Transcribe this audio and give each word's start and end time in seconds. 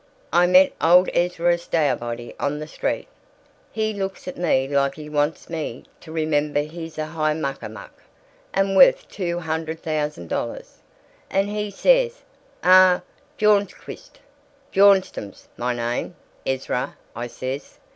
"I 0.33 0.47
meet 0.47 0.73
old 0.81 1.11
Ezra 1.13 1.59
Stowbody 1.59 2.33
on 2.39 2.57
the 2.57 2.65
street. 2.65 3.07
He 3.71 3.93
looks 3.93 4.27
at 4.27 4.35
me 4.35 4.67
like 4.67 4.95
he 4.95 5.09
wants 5.09 5.47
me 5.47 5.85
to 5.99 6.11
remember 6.11 6.61
he's 6.61 6.97
a 6.97 7.05
highmuckamuck 7.05 7.91
and 8.51 8.75
worth 8.75 9.07
two 9.09 9.37
hundred 9.41 9.79
thousand 9.83 10.27
dollars, 10.27 10.77
and 11.29 11.49
he 11.49 11.69
says, 11.69 12.23
'Uh, 12.63 13.01
Bjornquist' 13.37 14.17
"'Bjornstam's 14.73 15.47
my 15.55 15.75
name, 15.75 16.15
Ezra,' 16.47 16.97
I 17.15 17.27
says. 17.27 17.77